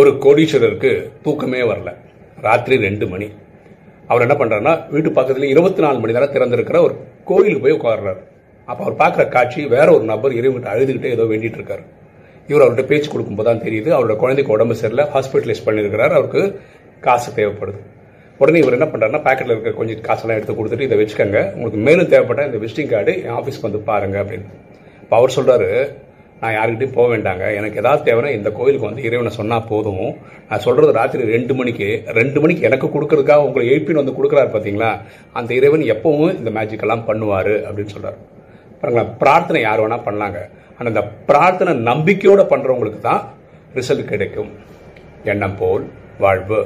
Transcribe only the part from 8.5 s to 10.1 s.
அப்போ அவர் பார்க்குற காட்சி வேற ஒரு